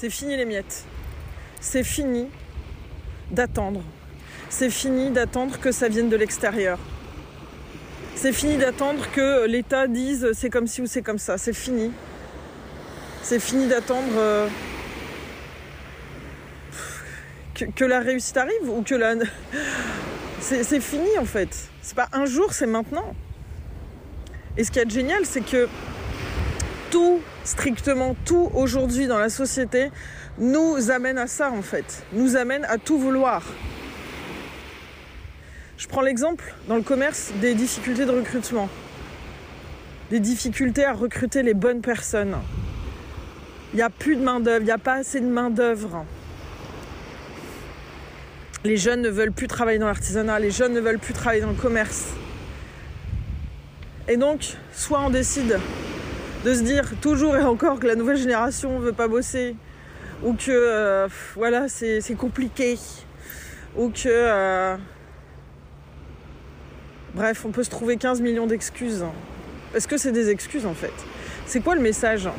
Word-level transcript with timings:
C'est 0.00 0.10
fini 0.10 0.36
les 0.36 0.44
miettes. 0.44 0.84
C'est 1.60 1.82
fini 1.82 2.28
d'attendre. 3.32 3.82
C'est 4.48 4.70
fini 4.70 5.10
d'attendre 5.10 5.58
que 5.58 5.72
ça 5.72 5.88
vienne 5.88 6.08
de 6.08 6.14
l'extérieur. 6.14 6.78
C'est 8.14 8.32
fini 8.32 8.58
d'attendre 8.58 9.10
que 9.10 9.44
l'État 9.46 9.88
dise 9.88 10.28
c'est 10.34 10.50
comme 10.50 10.68
ci 10.68 10.82
ou 10.82 10.86
c'est 10.86 11.02
comme 11.02 11.18
ça. 11.18 11.36
C'est 11.36 11.52
fini. 11.52 11.90
C'est 13.24 13.40
fini 13.40 13.66
d'attendre 13.66 14.12
euh, 14.14 14.48
que, 17.74 17.84
la 17.84 17.98
réussite 17.98 18.36
arrive 18.36 18.70
ou 18.70 18.82
que 18.82 18.94
la. 18.94 19.16
C'est 20.40 20.80
fini 20.80 21.18
en 21.18 21.24
fait. 21.24 21.48
C'est 21.82 21.96
pas 21.96 22.08
un 22.12 22.24
jour, 22.24 22.52
c'est 22.52 22.66
maintenant. 22.66 23.16
Et 24.56 24.62
ce 24.62 24.70
qui 24.70 24.78
est 24.78 24.88
génial, 24.88 25.26
c'est 25.26 25.44
que 25.44 25.68
tout, 26.90 27.20
strictement 27.44 28.16
tout 28.24 28.50
aujourd'hui 28.54 29.06
dans 29.06 29.18
la 29.18 29.28
société, 29.28 29.90
nous 30.38 30.90
amène 30.90 31.18
à 31.18 31.26
ça 31.26 31.50
en 31.50 31.62
fait. 31.62 32.04
Nous 32.12 32.36
amène 32.36 32.64
à 32.64 32.78
tout 32.78 32.98
vouloir. 32.98 33.42
Je 35.76 35.86
prends 35.86 36.00
l'exemple 36.00 36.54
dans 36.68 36.76
le 36.76 36.82
commerce 36.82 37.30
des 37.40 37.54
difficultés 37.54 38.04
de 38.04 38.10
recrutement. 38.10 38.68
Des 40.10 40.20
difficultés 40.20 40.84
à 40.84 40.92
recruter 40.92 41.42
les 41.42 41.54
bonnes 41.54 41.82
personnes. 41.82 42.36
Il 43.72 43.76
n'y 43.76 43.82
a 43.82 43.90
plus 43.90 44.16
de 44.16 44.22
main-d'œuvre, 44.22 44.62
il 44.62 44.66
n'y 44.66 44.70
a 44.70 44.78
pas 44.78 44.94
assez 44.94 45.20
de 45.20 45.26
main-d'œuvre. 45.26 46.04
Les 48.64 48.76
jeunes 48.76 49.02
ne 49.02 49.08
veulent 49.08 49.32
plus 49.32 49.46
travailler 49.46 49.78
dans 49.78 49.86
l'artisanat, 49.86 50.40
les 50.40 50.50
jeunes 50.50 50.72
ne 50.72 50.80
veulent 50.80 50.98
plus 50.98 51.14
travailler 51.14 51.42
dans 51.42 51.50
le 51.50 51.54
commerce. 51.54 52.06
Et 54.08 54.16
donc, 54.16 54.56
soit 54.72 55.00
on 55.00 55.10
décide 55.10 55.60
de 56.48 56.54
se 56.54 56.62
dire 56.62 56.84
toujours 57.02 57.36
et 57.36 57.42
encore 57.42 57.78
que 57.78 57.86
la 57.86 57.94
nouvelle 57.94 58.16
génération 58.16 58.78
ne 58.78 58.84
veut 58.84 58.94
pas 58.94 59.06
bosser, 59.06 59.54
ou 60.24 60.32
que 60.32 60.50
euh, 60.50 61.06
voilà, 61.36 61.68
c'est 61.68 62.16
compliqué, 62.16 62.78
ou 63.76 63.90
que. 63.90 64.06
euh, 64.06 64.76
Bref, 67.14 67.44
on 67.44 67.50
peut 67.50 67.64
se 67.64 67.70
trouver 67.70 67.96
15 67.96 68.22
millions 68.22 68.46
d'excuses. 68.46 69.04
Parce 69.72 69.86
que 69.86 69.98
c'est 69.98 70.12
des 70.12 70.30
excuses 70.30 70.64
en 70.64 70.72
fait. 70.72 70.92
C'est 71.46 71.60
quoi 71.60 71.74
le 71.74 71.82
message? 71.82 72.30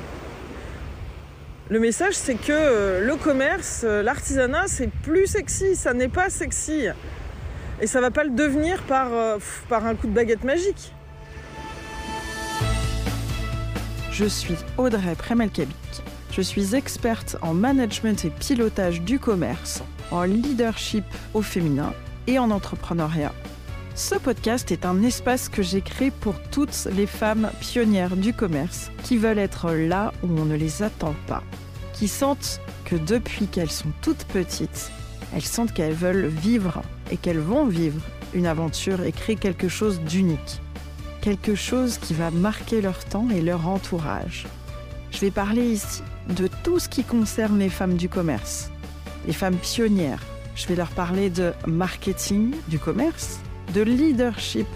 Le 1.70 1.80
message, 1.80 2.16
c'est 2.16 2.36
que 2.36 2.52
euh, 2.52 3.06
le 3.06 3.16
commerce, 3.16 3.84
l'artisanat, 3.84 4.64
c'est 4.66 4.90
plus 5.04 5.28
sexy, 5.28 5.76
ça 5.76 5.94
n'est 5.94 6.08
pas 6.08 6.32
sexy. 6.32 6.88
Et 7.80 7.86
ça 7.86 8.02
va 8.02 8.10
pas 8.10 8.24
le 8.24 8.32
devenir 8.32 8.82
par, 8.84 9.12
par 9.70 9.86
un 9.86 9.94
coup 9.94 10.08
de 10.08 10.14
baguette 10.14 10.44
magique. 10.44 10.94
Je 14.20 14.26
suis 14.26 14.58
Audrey 14.78 15.16
Premelkabik. 15.16 16.04
Je 16.34 16.42
suis 16.42 16.76
experte 16.76 17.38
en 17.42 17.54
management 17.54 18.26
et 18.26 18.30
pilotage 18.30 19.02
du 19.02 19.18
commerce, 19.18 19.82
en 20.12 20.24
leadership 20.24 21.06
au 21.34 21.42
féminin 21.42 21.94
et 22.28 22.38
en 22.38 22.52
entrepreneuriat. 22.52 23.34
Ce 23.96 24.16
podcast 24.16 24.74
est 24.74 24.86
un 24.86 25.04
espace 25.04 25.48
que 25.48 25.62
j'ai 25.62 25.80
créé 25.80 26.12
pour 26.12 26.34
toutes 26.52 26.90
les 26.98 27.06
femmes 27.06 27.50
pionnières 27.62 28.18
du 28.18 28.34
commerce 28.34 28.92
qui 29.06 29.16
veulent 29.16 29.40
être 29.40 29.72
là 29.72 30.12
où 30.22 30.38
on 30.38 30.44
ne 30.44 30.58
les 30.58 30.84
attend 30.84 31.16
pas, 31.26 31.42
qui 31.94 32.10
sentent 32.10 32.60
que 32.84 32.98
depuis 32.98 33.48
qu'elles 33.48 33.72
sont 33.72 33.94
toutes 34.02 34.26
petites, 34.26 34.92
elles 35.34 35.42
sentent 35.44 35.72
qu'elles 35.72 35.94
veulent 35.94 36.28
vivre 36.28 36.82
et 37.10 37.16
qu'elles 37.16 37.40
vont 37.40 37.68
vivre 37.68 38.02
une 38.34 38.48
aventure 38.48 39.02
et 39.02 39.14
créer 39.14 39.38
quelque 39.38 39.70
chose 39.70 40.02
d'unique 40.02 40.60
quelque 41.22 41.56
chose 41.56 41.98
qui 41.98 42.14
va 42.14 42.32
marquer 42.32 42.82
leur 42.82 43.04
temps 43.06 43.30
et 43.30 43.42
leur 43.42 43.68
entourage. 43.68 44.46
Je 45.12 45.20
vais 45.20 45.32
parler 45.32 45.66
ici 45.72 46.02
de 46.30 46.50
tout 46.64 46.80
ce 46.80 46.90
qui 46.90 47.04
concerne 47.04 47.60
les 47.60 47.70
femmes 47.70 47.96
du 47.96 48.10
commerce, 48.10 48.72
les 49.26 49.34
femmes 49.34 49.58
pionnières. 49.58 50.24
Je 50.56 50.68
vais 50.68 50.76
leur 50.76 50.90
parler 50.90 51.30
de 51.30 51.54
marketing 51.68 52.54
du 52.68 52.80
commerce, 52.80 53.40
de 53.74 53.82
leadership 53.82 54.68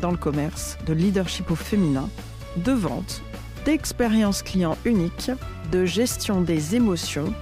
dans 0.00 0.10
le 0.10 0.16
commerce, 0.16 0.78
de 0.86 0.92
leadership 0.92 1.50
au 1.50 1.56
féminin, 1.56 2.08
de 2.56 2.72
vente, 2.72 3.22
d'expérience 3.64 4.42
client 4.42 4.76
unique, 4.84 5.30
de 5.72 5.84
gestion 5.84 6.40
des 6.40 6.76
émotions, 6.76 7.32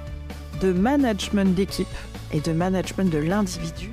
de 0.60 0.72
management 0.72 1.54
d'équipe 1.54 1.86
et 2.32 2.40
de 2.40 2.52
management 2.52 3.10
de 3.10 3.18
l'individu 3.18 3.92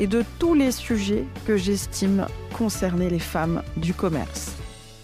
et 0.00 0.06
de 0.06 0.24
tous 0.38 0.54
les 0.54 0.72
sujets 0.72 1.26
que 1.46 1.58
j'estime 1.58 2.26
concerner 2.56 3.10
les 3.10 3.18
femmes 3.18 3.62
du 3.76 3.92
commerce. 3.92 4.54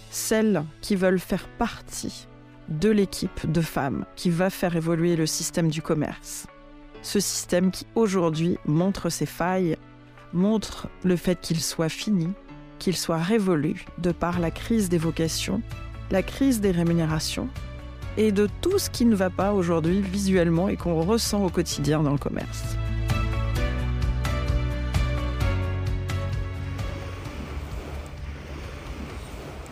Celles 0.09 0.63
qui 0.81 0.95
veulent 0.95 1.19
faire 1.19 1.47
partie 1.59 2.27
de 2.67 2.89
l'équipe 2.89 3.49
de 3.49 3.61
femmes 3.61 4.05
qui 4.15 4.31
va 4.31 4.49
faire 4.49 4.75
évoluer 4.75 5.15
le 5.15 5.27
système 5.27 5.69
du 5.69 5.83
commerce. 5.83 6.47
Ce 7.03 7.19
système 7.19 7.69
qui 7.69 7.85
aujourd'hui 7.93 8.57
montre 8.65 9.09
ses 9.09 9.27
failles, 9.27 9.77
montre 10.33 10.87
le 11.03 11.15
fait 11.15 11.39
qu'il 11.39 11.61
soit 11.61 11.89
fini, 11.89 12.29
qu'il 12.79 12.97
soit 12.97 13.19
révolu 13.19 13.85
de 13.99 14.11
par 14.11 14.39
la 14.39 14.49
crise 14.49 14.89
des 14.89 14.97
vocations, 14.97 15.61
la 16.09 16.23
crise 16.23 16.59
des 16.59 16.71
rémunérations 16.71 17.49
et 18.17 18.31
de 18.31 18.49
tout 18.61 18.79
ce 18.79 18.89
qui 18.89 19.05
ne 19.05 19.15
va 19.15 19.29
pas 19.29 19.53
aujourd'hui 19.53 20.01
visuellement 20.01 20.69
et 20.69 20.75
qu'on 20.75 20.99
ressent 20.99 21.45
au 21.45 21.49
quotidien 21.49 22.01
dans 22.01 22.13
le 22.13 22.17
commerce. 22.17 22.77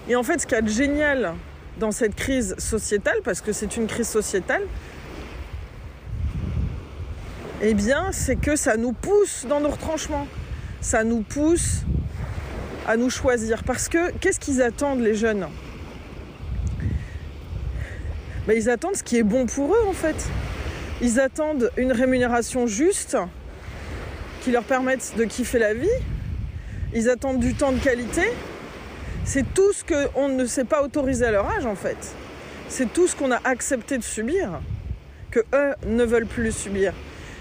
Et 0.07 0.15
en 0.15 0.23
fait, 0.23 0.39
ce 0.39 0.45
qu'il 0.45 0.55
y 0.55 0.59
a 0.59 0.61
de 0.61 0.69
génial 0.69 1.33
dans 1.79 1.91
cette 1.91 2.15
crise 2.15 2.55
sociétale, 2.57 3.17
parce 3.23 3.41
que 3.41 3.51
c'est 3.51 3.75
une 3.75 3.87
crise 3.87 4.07
sociétale, 4.07 4.61
eh 7.61 7.73
bien, 7.73 8.11
c'est 8.11 8.35
que 8.35 8.55
ça 8.55 8.77
nous 8.77 8.91
pousse 8.91 9.45
dans 9.47 9.59
nos 9.59 9.69
retranchements. 9.69 10.27
Ça 10.81 11.03
nous 11.03 11.21
pousse 11.21 11.81
à 12.87 12.97
nous 12.97 13.09
choisir. 13.09 13.63
Parce 13.63 13.89
que 13.89 14.11
qu'est-ce 14.19 14.39
qu'ils 14.39 14.61
attendent, 14.61 14.99
les 14.99 15.15
jeunes? 15.15 15.47
Ben, 18.45 18.55
Ils 18.55 18.69
attendent 18.69 18.95
ce 18.95 19.03
qui 19.03 19.17
est 19.17 19.23
bon 19.23 19.47
pour 19.47 19.73
eux, 19.73 19.87
en 19.87 19.93
fait. 19.93 20.15
Ils 21.01 21.19
attendent 21.19 21.71
une 21.77 21.91
rémunération 21.91 22.67
juste 22.67 23.17
qui 24.41 24.51
leur 24.51 24.63
permette 24.63 25.13
de 25.17 25.23
kiffer 25.23 25.57
la 25.57 25.73
vie. 25.73 25.89
Ils 26.93 27.09
attendent 27.09 27.39
du 27.39 27.55
temps 27.55 27.71
de 27.71 27.79
qualité. 27.79 28.31
C'est 29.25 29.53
tout 29.55 29.73
ce 29.73 29.83
qu'on 29.83 30.29
ne 30.29 30.45
s'est 30.45 30.65
pas 30.65 30.83
autorisé 30.83 31.25
à 31.25 31.31
leur 31.31 31.49
âge, 31.49 31.65
en 31.65 31.75
fait. 31.75 31.97
C'est 32.69 32.93
tout 32.93 33.07
ce 33.07 33.15
qu'on 33.15 33.31
a 33.31 33.39
accepté 33.43 33.97
de 33.97 34.03
subir, 34.03 34.61
que 35.31 35.39
eux 35.53 35.73
ne 35.87 36.03
veulent 36.03 36.27
plus 36.27 36.51
subir. 36.51 36.93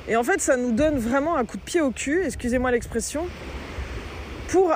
Et 0.08 0.16
en 0.16 0.24
fait, 0.24 0.40
ça 0.40 0.56
nous 0.56 0.72
donne 0.72 0.98
vraiment 0.98 1.36
un 1.36 1.44
coup 1.44 1.58
de 1.58 1.62
pied 1.62 1.82
au 1.82 1.90
cul, 1.90 2.22
excusez-moi 2.24 2.70
l'expression, 2.70 3.26
pour 4.48 4.72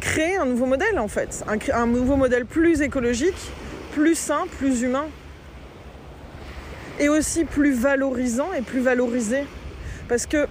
créer 0.00 0.36
un 0.36 0.46
nouveau 0.46 0.66
modèle, 0.66 1.00
en 1.00 1.08
fait. 1.08 1.44
Un, 1.48 1.58
un 1.74 1.86
nouveau 1.86 2.16
modèle 2.16 2.46
plus 2.46 2.80
écologique, 2.80 3.50
plus 3.92 4.14
sain, 4.14 4.44
plus 4.58 4.82
humain. 4.82 5.06
Et 7.00 7.08
aussi 7.08 7.44
plus 7.44 7.72
valorisant 7.72 8.52
et 8.52 8.62
plus 8.62 8.80
valorisé. 8.80 9.44
Parce 10.08 10.26
que, 10.26 10.46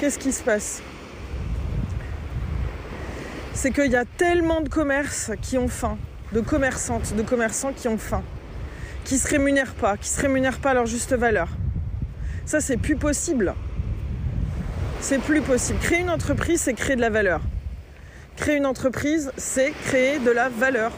qu'est-ce 0.00 0.18
qui 0.18 0.32
se 0.32 0.42
passe? 0.42 0.82
C'est 3.58 3.72
qu'il 3.72 3.90
y 3.90 3.96
a 3.96 4.04
tellement 4.04 4.60
de 4.60 4.68
commerces 4.68 5.32
qui 5.42 5.58
ont 5.58 5.66
faim, 5.66 5.98
de 6.32 6.40
commerçantes, 6.40 7.16
de 7.16 7.22
commerçants 7.22 7.72
qui 7.72 7.88
ont 7.88 7.98
faim, 7.98 8.22
qui 9.04 9.18
se 9.18 9.26
rémunèrent 9.26 9.74
pas, 9.74 9.96
qui 9.96 10.08
se 10.08 10.20
rémunèrent 10.20 10.60
pas 10.60 10.70
à 10.70 10.74
leur 10.74 10.86
juste 10.86 11.12
valeur. 11.12 11.48
Ça, 12.46 12.60
c'est 12.60 12.76
plus 12.76 12.94
possible. 12.94 13.54
C'est 15.00 15.20
plus 15.20 15.40
possible. 15.40 15.80
Créer 15.80 15.98
une 15.98 16.08
entreprise, 16.10 16.60
c'est 16.60 16.74
créer 16.74 16.94
de 16.94 17.00
la 17.00 17.10
valeur. 17.10 17.40
Créer 18.36 18.54
une 18.54 18.64
entreprise, 18.64 19.32
c'est 19.36 19.72
créer 19.86 20.20
de 20.20 20.30
la 20.30 20.48
valeur. 20.48 20.92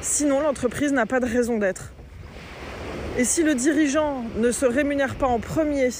Sinon, 0.00 0.40
l'entreprise 0.40 0.94
n'a 0.94 1.04
pas 1.04 1.20
de 1.20 1.26
raison 1.26 1.58
d'être. 1.58 1.92
Et 3.18 3.24
si 3.24 3.42
le 3.42 3.54
dirigeant 3.54 4.24
ne 4.38 4.50
se 4.50 4.64
rémunère 4.64 5.16
pas 5.16 5.26
en 5.26 5.40
premier, 5.40 5.90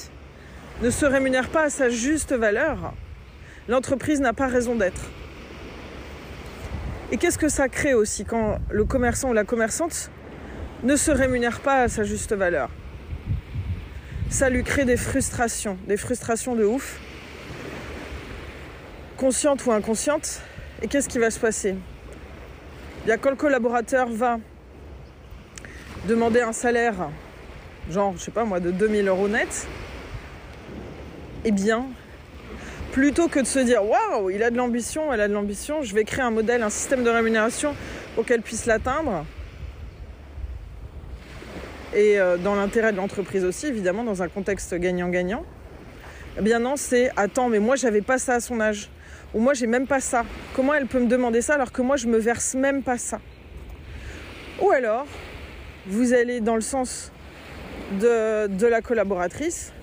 ne 0.81 0.89
se 0.89 1.05
rémunère 1.05 1.51
pas 1.51 1.65
à 1.65 1.71
sa 1.71 1.91
juste 1.91 2.33
valeur, 2.33 2.95
l'entreprise 3.69 4.23
n'a 4.23 4.33
pas 4.33 4.47
raison 4.47 4.75
d'être. 4.75 5.03
Et 7.13 7.19
qu'est-ce 7.19 7.39
que 7.39 7.49
ça 7.49 7.69
crée 7.69 7.95
aussi 7.95 8.25
quand 8.25 8.59
le 8.71 8.85
commerçant 8.85 9.31
ou 9.31 9.33
la 9.33 9.45
commerçante 9.45 10.11
ne 10.83 10.97
se 10.97 11.13
rémunère 11.13 11.61
pas 11.61 11.83
à 11.83 11.89
sa 11.89 12.03
juste 12.03 12.33
valeur? 12.33 12.69
Ça 14.29 14.51
lui 14.51 14.65
crée 14.65 14.85
des 14.85 14.97
frustrations, 14.97 15.79
des 15.87 15.97
frustrations 15.97 16.57
de 16.57 16.65
ouf, 16.65 16.99
conscientes 19.17 19.65
ou 19.67 19.73
inconscientes. 19.73 20.41
Et 20.83 20.89
qu'est-ce 20.89 21.09
qui 21.09 21.19
va 21.19 21.31
se 21.31 21.39
passer? 21.39 21.77
A 23.09 23.17
quand 23.19 23.31
le 23.31 23.37
collaborateur 23.37 24.09
va 24.09 24.41
demander 26.09 26.41
un 26.41 26.53
salaire, 26.53 27.09
genre, 27.89 28.15
je 28.17 28.23
sais 28.23 28.33
pas 28.33 28.45
moi, 28.45 28.59
de 28.59 28.73
2000 28.73 29.07
euros 29.07 29.29
net, 29.29 29.69
eh 31.45 31.53
bien, 31.53 31.87
plutôt 32.97 33.29
que 33.29 33.39
de 33.41 33.45
se 33.45 33.59
dire 33.59 33.85
waouh, 33.85 34.31
il 34.31 34.43
a 34.43 34.49
de 34.51 34.57
l'ambition, 34.57 35.13
elle 35.13 35.21
a 35.21 35.29
de 35.29 35.35
l'ambition, 35.35 35.83
je 35.83 35.95
vais 35.95 36.05
créer 36.05 36.25
un 36.25 36.31
modèle, 36.31 36.63
un 36.63 36.71
système 36.71 37.05
de 37.05 37.11
rémunération 37.11 37.75
pour 38.15 38.25
qu'elle 38.25 38.41
puisse 38.41 38.65
l'atteindre. 38.65 39.27
et 41.93 42.19
euh, 42.19 42.39
dans 42.39 42.55
l'intérêt 42.55 42.93
de 42.93 42.97
l'entreprise 42.97 43.45
aussi, 43.45 43.67
évidemment, 43.67 44.03
dans 44.03 44.23
un 44.23 44.29
contexte 44.29 44.75
gagnant-gagnant. 44.75 45.45
Eh 46.39 46.41
bien 46.41 46.59
non, 46.59 46.77
c'est 46.77 47.11
attends, 47.17 47.51
mais 47.51 47.59
moi 47.59 47.77
j'avais 47.77 48.01
pas 48.01 48.17
ça 48.17 48.37
à 48.37 48.41
son 48.41 48.61
âge. 48.61 48.89
Ou 49.35 49.41
moi 49.41 49.53
j'ai 49.53 49.67
même 49.67 49.87
pas 49.87 50.01
ça. 50.01 50.25
Comment 50.55 50.73
elle 50.73 50.87
peut 50.87 51.01
me 51.01 51.07
demander 51.07 51.43
ça 51.43 51.53
alors 51.53 51.73
que 51.73 51.83
moi 51.83 51.99
je 51.99 52.07
me 52.07 52.17
verse 52.17 52.55
même 52.55 52.83
pas 52.83 52.97
ça? 52.97 53.21
Ou 54.63 54.71
alors, 54.71 55.07
vous 55.87 56.15
allez 56.15 56.41
dans 56.41 56.55
le 56.55 56.63
sens 56.63 57.13
de, 58.01 58.47
de 58.47 58.67
la 58.67 58.81
collaboratrice 58.81 59.75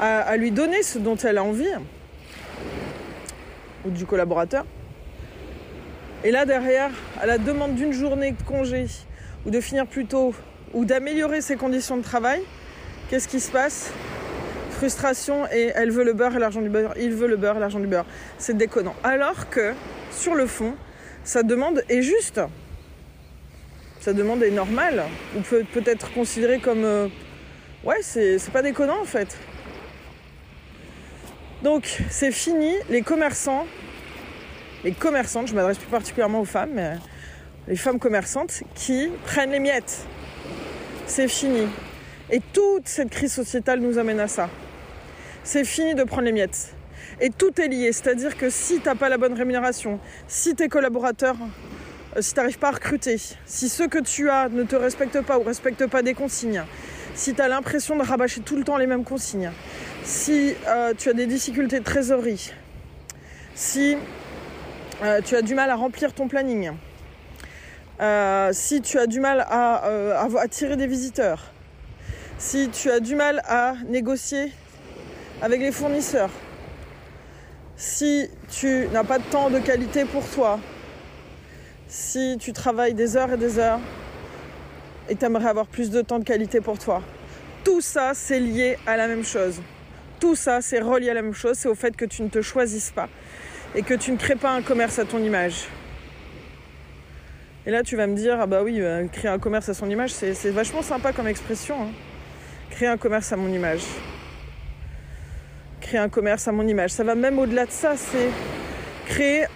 à, 0.00 0.36
lui 0.36 0.50
donner 0.50 0.82
ce 0.82 0.98
dont 0.98 1.16
elle 1.16 1.38
a 1.38 1.44
envie, 1.44 1.68
ou 3.84 3.90
du 3.90 4.06
collaborateur. 4.06 4.64
Et 6.24 6.30
là 6.30 6.46
derrière, 6.46 6.90
à 7.20 7.26
la 7.26 7.38
demande 7.38 7.74
d'une 7.74 7.92
journée 7.92 8.32
de 8.32 8.42
congé, 8.42 8.86
ou 9.46 9.50
de 9.50 9.60
finir 9.60 9.86
plus 9.86 10.06
tôt, 10.06 10.34
ou 10.72 10.84
d'améliorer 10.84 11.40
ses 11.40 11.56
conditions 11.56 11.96
de 11.96 12.02
travail, 12.02 12.42
qu'est-ce 13.08 13.28
qui 13.28 13.40
se 13.40 13.50
passe? 13.50 13.92
Frustration 14.70 15.46
et 15.52 15.72
elle 15.74 15.90
veut 15.90 16.04
le 16.04 16.14
beurre 16.14 16.34
et 16.34 16.38
l'argent 16.40 16.60
du 16.60 16.68
beurre, 16.68 16.94
il 16.98 17.12
veut 17.12 17.28
le 17.28 17.36
beurre 17.36 17.56
et 17.56 17.60
l'argent 17.60 17.78
du 17.78 17.86
beurre. 17.86 18.06
C'est 18.38 18.56
déconnant. 18.56 18.96
Alors 19.04 19.48
que, 19.48 19.72
sur 20.10 20.34
le 20.34 20.46
fond, 20.46 20.74
sa 21.22 21.42
demande 21.42 21.82
est 21.88 22.02
juste. 22.02 22.40
Sa 24.00 24.12
demande 24.12 24.42
est 24.42 24.50
normale, 24.50 25.04
ou 25.36 25.40
peut 25.40 25.64
peut-être 25.72 26.12
considérée 26.12 26.58
comme... 26.58 26.84
euh, 26.84 27.08
ouais, 27.84 28.02
c'est 28.02 28.50
pas 28.52 28.62
déconnant 28.62 29.00
en 29.00 29.06
fait. 29.06 29.36
Donc, 31.64 32.02
c'est 32.10 32.30
fini, 32.30 32.74
les 32.90 33.00
commerçants, 33.00 33.64
les 34.84 34.92
commerçantes, 34.92 35.48
je 35.48 35.54
m'adresse 35.54 35.78
plus 35.78 35.88
particulièrement 35.88 36.40
aux 36.40 36.44
femmes, 36.44 36.72
mais 36.74 36.98
les 37.68 37.76
femmes 37.76 37.98
commerçantes 37.98 38.62
qui 38.74 39.08
prennent 39.24 39.50
les 39.50 39.60
miettes. 39.60 40.04
C'est 41.06 41.26
fini. 41.26 41.66
Et 42.28 42.42
toute 42.52 42.86
cette 42.86 43.08
crise 43.08 43.32
sociétale 43.32 43.80
nous 43.80 43.96
amène 43.96 44.20
à 44.20 44.28
ça. 44.28 44.50
C'est 45.42 45.64
fini 45.64 45.94
de 45.94 46.04
prendre 46.04 46.24
les 46.24 46.32
miettes. 46.32 46.74
Et 47.18 47.30
tout 47.30 47.58
est 47.58 47.68
lié, 47.68 47.92
c'est-à-dire 47.92 48.36
que 48.36 48.50
si 48.50 48.80
tu 48.80 48.84
n'as 48.84 48.94
pas 48.94 49.08
la 49.08 49.16
bonne 49.16 49.32
rémunération, 49.32 50.00
si 50.28 50.54
tes 50.54 50.68
collaborateurs, 50.68 51.36
euh, 52.14 52.20
si 52.20 52.34
tu 52.34 52.40
n'arrives 52.40 52.58
pas 52.58 52.68
à 52.68 52.72
recruter, 52.72 53.16
si 53.46 53.70
ceux 53.70 53.88
que 53.88 54.00
tu 54.00 54.28
as 54.28 54.50
ne 54.50 54.64
te 54.64 54.76
respectent 54.76 55.22
pas 55.22 55.38
ou 55.38 55.42
respectent 55.42 55.86
pas 55.86 56.02
des 56.02 56.12
consignes, 56.12 56.64
si 57.14 57.32
tu 57.32 57.40
as 57.40 57.48
l'impression 57.48 57.96
de 57.96 58.02
rabâcher 58.02 58.42
tout 58.42 58.56
le 58.56 58.64
temps 58.64 58.76
les 58.76 58.86
mêmes 58.86 59.04
consignes, 59.04 59.50
si 60.04 60.54
euh, 60.68 60.92
tu 60.96 61.08
as 61.08 61.14
des 61.14 61.26
difficultés 61.26 61.80
de 61.80 61.84
trésorerie, 61.84 62.52
si 63.54 63.96
euh, 65.02 65.20
tu 65.24 65.34
as 65.34 65.40
du 65.40 65.54
mal 65.54 65.70
à 65.70 65.76
remplir 65.76 66.12
ton 66.12 66.28
planning, 66.28 66.72
euh, 68.00 68.50
si 68.52 68.82
tu 68.82 68.98
as 68.98 69.06
du 69.06 69.18
mal 69.18 69.40
à, 69.48 69.76
à 70.20 70.40
attirer 70.40 70.76
des 70.76 70.86
visiteurs, 70.86 71.52
si 72.36 72.68
tu 72.68 72.90
as 72.90 73.00
du 73.00 73.14
mal 73.16 73.42
à 73.46 73.74
négocier 73.86 74.52
avec 75.40 75.60
les 75.60 75.72
fournisseurs, 75.72 76.30
si 77.76 78.28
tu 78.50 78.86
n'as 78.92 79.04
pas 79.04 79.18
de 79.18 79.24
temps 79.24 79.48
de 79.48 79.58
qualité 79.58 80.04
pour 80.04 80.28
toi, 80.28 80.60
si 81.88 82.36
tu 82.38 82.52
travailles 82.52 82.94
des 82.94 83.16
heures 83.16 83.32
et 83.32 83.38
des 83.38 83.58
heures 83.58 83.80
et 85.08 85.16
tu 85.16 85.24
aimerais 85.24 85.48
avoir 85.48 85.66
plus 85.66 85.90
de 85.90 86.02
temps 86.02 86.18
de 86.18 86.24
qualité 86.24 86.60
pour 86.60 86.78
toi, 86.78 87.02
tout 87.64 87.80
ça 87.80 88.12
c'est 88.14 88.40
lié 88.40 88.76
à 88.86 88.98
la 88.98 89.08
même 89.08 89.24
chose. 89.24 89.60
Tout 90.20 90.36
ça 90.36 90.60
c'est 90.60 90.80
relié 90.80 91.10
à 91.10 91.14
la 91.14 91.22
même 91.22 91.34
chose, 91.34 91.56
c'est 91.56 91.68
au 91.68 91.74
fait 91.74 91.96
que 91.96 92.04
tu 92.04 92.22
ne 92.22 92.28
te 92.28 92.40
choisisses 92.42 92.90
pas 92.90 93.08
et 93.74 93.82
que 93.82 93.94
tu 93.94 94.12
ne 94.12 94.16
crées 94.16 94.36
pas 94.36 94.50
un 94.52 94.62
commerce 94.62 94.98
à 94.98 95.04
ton 95.04 95.18
image. 95.18 95.66
Et 97.66 97.70
là, 97.70 97.82
tu 97.82 97.96
vas 97.96 98.06
me 98.06 98.14
dire, 98.14 98.36
ah 98.40 98.46
bah 98.46 98.62
oui, 98.62 98.80
euh, 98.80 99.06
créer 99.08 99.30
un 99.30 99.38
commerce 99.38 99.70
à 99.70 99.74
son 99.74 99.88
image, 99.88 100.10
c'est 100.12 100.50
vachement 100.50 100.82
sympa 100.82 101.12
comme 101.12 101.26
expression. 101.26 101.82
hein. 101.82 101.88
Créer 102.70 102.88
un 102.88 102.98
commerce 102.98 103.32
à 103.32 103.36
mon 103.36 103.48
image. 103.48 103.82
Créer 105.80 105.98
un 105.98 106.10
commerce 106.10 106.46
à 106.46 106.52
mon 106.52 106.66
image. 106.66 106.90
Ça 106.90 107.04
va 107.04 107.14
même 107.14 107.38
au-delà 107.38 107.64
de 107.64 107.70
ça, 107.70 107.96
c'est 107.96 108.28
créer. 109.06 109.46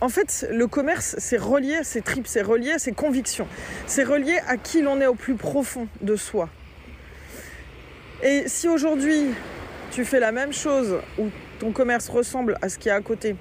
En 0.00 0.08
fait, 0.08 0.46
le 0.52 0.66
commerce, 0.66 1.16
c'est 1.18 1.36
relié 1.36 1.76
à 1.76 1.84
ses 1.84 2.00
tripes, 2.00 2.26
c'est 2.28 2.42
relié 2.42 2.72
à 2.72 2.78
ses 2.78 2.92
convictions. 2.92 3.48
C'est 3.86 4.04
relié 4.04 4.38
à 4.46 4.56
qui 4.56 4.80
l'on 4.80 5.00
est 5.00 5.06
au 5.06 5.14
plus 5.14 5.34
profond 5.34 5.88
de 6.00 6.14
soi. 6.14 6.48
Et 8.22 8.44
si 8.48 8.68
aujourd'hui, 8.68 9.28
tu 9.90 10.04
fais 10.04 10.20
la 10.20 10.32
même 10.32 10.52
chose, 10.52 10.96
ou 11.18 11.28
ton 11.58 11.72
commerce 11.72 12.08
ressemble 12.08 12.58
à 12.62 12.68
ce 12.68 12.78
qu'il 12.78 12.88
y 12.88 12.92
a 12.92 12.96
à 12.96 13.00
côté, 13.00 13.34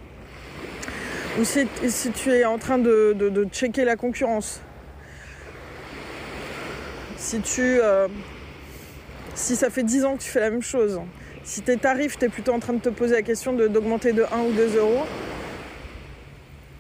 ou 1.40 1.44
si, 1.44 1.68
tu 2.12 2.32
es 2.32 2.46
en 2.46 2.58
train 2.58 2.78
de, 2.78 3.14
de- 3.18 3.30
de 3.30 3.44
checker 3.46 3.86
la 3.86 3.96
concurrence, 3.96 4.62
si 7.18 7.42
euh, 7.60 8.08
ça 9.36 9.70
fait 9.70 9.84
10 9.84 10.06
ans 10.06 10.16
que 10.18 10.24
tu 10.24 10.30
fais 10.30 10.40
la 10.40 10.50
même 10.50 10.62
chose, 10.64 11.00
si 11.44 11.62
tes 11.62 11.78
tarifs, 11.78 12.18
tu 12.18 12.26
es 12.26 12.30
plutôt 12.30 12.54
en 12.54 12.60
train 12.60 12.74
de 12.74 12.80
te 12.80 12.90
poser 12.90 13.16
la 13.16 13.22
question 13.22 13.54
de- 13.54 13.68
d'augmenter 13.68 14.14
de 14.14 14.24
1 14.24 14.40
ou 14.48 14.52
2 14.54 14.78
euros, 14.78 15.06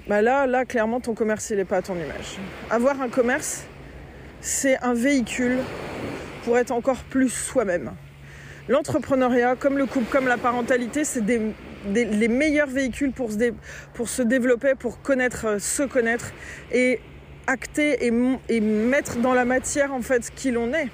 bah 0.07 0.21
là, 0.21 0.47
là, 0.47 0.65
clairement, 0.65 0.99
ton 0.99 1.13
commerce, 1.13 1.49
il 1.51 1.57
n'est 1.57 1.65
pas 1.65 1.77
à 1.77 1.81
ton 1.81 1.95
image. 1.95 2.37
Avoir 2.71 2.99
un 3.01 3.09
commerce, 3.09 3.63
c'est 4.41 4.77
un 4.79 4.93
véhicule 4.93 5.57
pour 6.43 6.57
être 6.57 6.71
encore 6.71 7.03
plus 7.03 7.29
soi-même. 7.29 7.91
L'entrepreneuriat, 8.67 9.55
comme 9.55 9.77
le 9.77 9.85
couple, 9.85 10.11
comme 10.11 10.27
la 10.27 10.37
parentalité, 10.37 11.03
c'est 11.03 11.23
les 11.25 12.27
meilleurs 12.27 12.67
véhicules 12.67 13.11
pour 13.11 13.31
se, 13.31 14.21
développer, 14.21 14.75
pour 14.75 15.01
connaître, 15.01 15.45
euh, 15.45 15.59
se 15.59 15.83
connaître 15.83 16.31
et 16.71 16.99
acter 17.47 18.05
et, 18.05 18.61
mettre 18.61 19.17
dans 19.17 19.33
la 19.33 19.43
matière 19.43 19.91
en 19.91 20.01
fait 20.01 20.29
qui 20.35 20.51
l'on 20.51 20.71
est. 20.73 20.89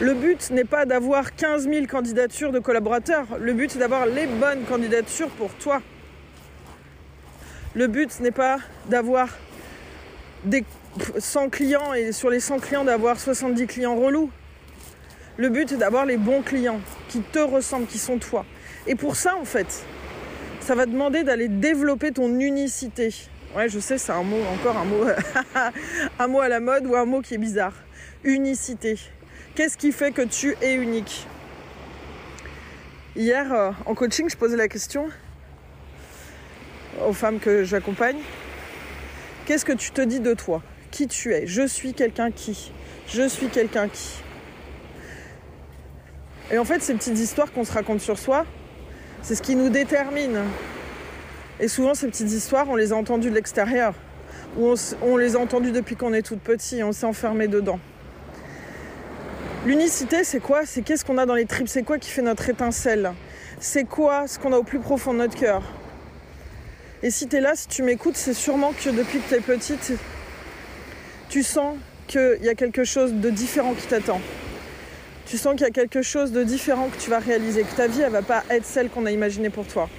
Le 0.00 0.14
but 0.14 0.50
n'est 0.52 0.64
pas 0.64 0.86
d'avoir 0.86 1.34
15 1.34 1.68
000 1.68 1.86
candidatures 1.86 2.52
de 2.52 2.60
collaborateurs. 2.60 3.26
Le 3.40 3.52
but, 3.52 3.72
c'est 3.72 3.80
d'avoir 3.80 4.06
les 4.06 4.28
bonnes 4.28 4.62
candidatures 4.62 5.30
pour 5.30 5.52
toi. 5.54 5.82
Le 7.74 7.88
but 7.88 8.20
n'est 8.20 8.30
pas 8.30 8.58
d'avoir 8.88 9.28
des 10.44 10.64
100 11.18 11.48
clients 11.50 11.94
et 11.94 12.12
sur 12.12 12.30
les 12.30 12.40
100 12.40 12.58
clients 12.58 12.84
d'avoir 12.84 13.18
70 13.18 13.66
clients 13.66 13.96
relous. 13.96 14.30
Le 15.36 15.48
but 15.48 15.72
est 15.72 15.76
d'avoir 15.76 16.04
les 16.04 16.16
bons 16.16 16.42
clients 16.42 16.80
qui 17.08 17.20
te 17.20 17.38
ressemblent, 17.38 17.86
qui 17.86 17.98
sont 17.98 18.18
toi. 18.18 18.44
Et 18.86 18.94
pour 18.94 19.16
ça, 19.16 19.36
en 19.36 19.44
fait, 19.44 19.84
ça 20.60 20.74
va 20.74 20.86
demander 20.86 21.22
d'aller 21.22 21.48
développer 21.48 22.10
ton 22.12 22.28
unicité. 22.40 23.14
Ouais, 23.56 23.68
je 23.68 23.78
sais, 23.78 23.98
c'est 23.98 24.12
un 24.12 24.22
mot, 24.22 24.40
encore 24.52 24.76
un 24.76 24.84
mot, 24.84 25.04
un 26.18 26.26
mot 26.26 26.40
à 26.40 26.48
la 26.48 26.60
mode 26.60 26.86
ou 26.86 26.96
un 26.96 27.04
mot 27.04 27.20
qui 27.20 27.34
est 27.34 27.38
bizarre. 27.38 27.72
Unicité. 28.24 28.98
Qu'est-ce 29.54 29.78
qui 29.78 29.92
fait 29.92 30.12
que 30.12 30.22
tu 30.22 30.56
es 30.60 30.74
unique? 30.74 31.26
Hier, 33.16 33.52
euh, 33.52 33.70
en 33.86 33.94
coaching, 33.94 34.28
je 34.28 34.36
posais 34.36 34.56
la 34.56 34.68
question 34.68 35.08
aux 37.06 37.12
femmes 37.12 37.40
que 37.40 37.64
j'accompagne. 37.64 38.18
Qu'est-ce 39.46 39.64
que 39.64 39.72
tu 39.72 39.90
te 39.92 40.00
dis 40.00 40.20
de 40.20 40.34
toi? 40.34 40.62
Qui 40.90 41.06
tu 41.06 41.34
es. 41.34 41.46
Je 41.46 41.66
suis 41.66 41.94
quelqu'un 41.94 42.30
qui. 42.30 42.72
Je 43.08 43.28
suis 43.28 43.48
quelqu'un 43.48 43.88
qui. 43.88 44.22
Et 46.50 46.58
en 46.58 46.64
fait, 46.64 46.82
ces 46.82 46.94
petites 46.94 47.18
histoires 47.18 47.52
qu'on 47.52 47.64
se 47.64 47.72
raconte 47.72 48.00
sur 48.00 48.18
soi, 48.18 48.46
c'est 49.22 49.34
ce 49.34 49.42
qui 49.42 49.54
nous 49.54 49.68
détermine. 49.68 50.38
Et 51.60 51.68
souvent, 51.68 51.94
ces 51.94 52.06
petites 52.06 52.32
histoires, 52.32 52.68
on 52.68 52.76
les 52.76 52.92
a 52.92 52.96
entendues 52.96 53.30
de 53.30 53.34
l'extérieur. 53.34 53.94
Ou 54.56 54.74
on, 55.02 55.16
les 55.16 55.36
a 55.36 55.38
entendues 55.38 55.72
depuis 55.72 55.94
qu'on 55.96 56.14
est 56.14 56.22
toute 56.22 56.40
petit, 56.40 56.82
on 56.82 56.92
s'est 56.92 57.04
enfermé 57.04 57.48
dedans. 57.48 57.78
L'unicité, 59.66 60.24
c'est 60.24 60.40
quoi? 60.40 60.64
C'est 60.64 60.82
qu'est-ce 60.82 61.04
qu'on 61.04 61.18
a 61.18 61.26
dans 61.26 61.34
les 61.34 61.44
tripes? 61.44 61.68
C'est 61.68 61.82
quoi 61.82 61.98
qui 61.98 62.10
fait 62.10 62.22
notre 62.22 62.48
étincelle? 62.48 63.12
C'est 63.60 63.84
quoi 63.84 64.26
ce 64.26 64.38
qu'on 64.38 64.52
a 64.52 64.56
au 64.56 64.62
plus 64.62 64.78
profond 64.78 65.12
de 65.12 65.18
notre 65.18 65.36
cœur? 65.36 65.62
Et 67.02 67.10
si 67.10 67.28
tu 67.28 67.36
es 67.36 67.40
là, 67.40 67.54
si 67.54 67.68
tu 67.68 67.82
m'écoutes, 67.82 68.16
c'est 68.16 68.34
sûrement 68.34 68.72
que 68.72 68.88
depuis 68.88 69.18
que 69.18 69.28
tu 69.28 69.34
es 69.34 69.40
petite, 69.40 69.92
tu 71.28 71.42
sens 71.42 71.76
qu'il 72.06 72.38
y 72.42 72.48
a 72.48 72.54
quelque 72.54 72.84
chose 72.84 73.12
de 73.12 73.30
différent 73.30 73.74
qui 73.74 73.86
t'attend. 73.86 74.20
Tu 75.26 75.36
sens 75.36 75.52
qu'il 75.54 75.66
y 75.66 75.68
a 75.68 75.70
quelque 75.70 76.00
chose 76.00 76.32
de 76.32 76.42
différent 76.42 76.88
que 76.88 76.96
tu 76.96 77.10
vas 77.10 77.18
réaliser, 77.18 77.62
que 77.62 77.76
ta 77.76 77.86
vie, 77.86 78.00
elle 78.00 78.12
va 78.12 78.22
pas 78.22 78.44
être 78.48 78.64
celle 78.64 78.88
qu'on 78.88 79.04
a 79.04 79.10
imaginée 79.10 79.50
pour 79.50 79.66
toi. 79.66 79.90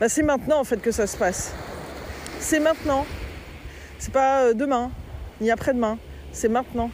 Bah, 0.00 0.08
c'est 0.08 0.22
maintenant 0.22 0.60
en 0.60 0.64
fait 0.64 0.82
que 0.82 0.90
ça 0.90 1.06
se 1.06 1.16
passe. 1.16 1.52
C'est 2.40 2.60
maintenant. 2.60 3.06
C'est 3.98 4.12
pas 4.12 4.42
euh, 4.42 4.54
demain, 4.54 4.92
ni 5.40 5.50
après-demain. 5.50 5.98
C'est 6.32 6.48
maintenant. 6.48 6.90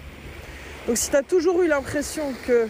Donc 0.87 0.97
si 0.97 1.11
tu 1.11 1.17
as 1.17 1.23
toujours 1.23 1.61
eu 1.63 1.67
l'impression 1.67 2.33
que 2.47 2.69